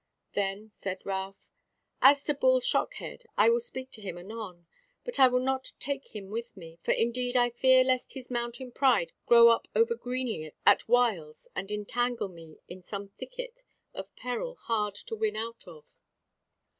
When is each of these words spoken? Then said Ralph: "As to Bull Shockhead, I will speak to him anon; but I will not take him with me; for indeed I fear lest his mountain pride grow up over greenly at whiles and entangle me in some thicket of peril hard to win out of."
Then 0.33 0.71
said 0.71 1.05
Ralph: 1.05 1.37
"As 2.01 2.23
to 2.23 2.33
Bull 2.33 2.59
Shockhead, 2.59 3.27
I 3.37 3.51
will 3.51 3.59
speak 3.59 3.91
to 3.91 4.01
him 4.01 4.17
anon; 4.17 4.65
but 5.03 5.19
I 5.19 5.27
will 5.27 5.39
not 5.43 5.73
take 5.79 6.15
him 6.15 6.31
with 6.31 6.57
me; 6.57 6.79
for 6.81 6.89
indeed 6.89 7.37
I 7.37 7.51
fear 7.51 7.83
lest 7.83 8.13
his 8.13 8.31
mountain 8.31 8.71
pride 8.71 9.11
grow 9.27 9.49
up 9.49 9.67
over 9.75 9.93
greenly 9.93 10.53
at 10.65 10.87
whiles 10.89 11.47
and 11.55 11.69
entangle 11.71 12.29
me 12.29 12.57
in 12.67 12.81
some 12.81 13.09
thicket 13.09 13.61
of 13.93 14.15
peril 14.15 14.55
hard 14.55 14.95
to 14.95 15.15
win 15.15 15.35
out 15.35 15.67
of." 15.67 15.85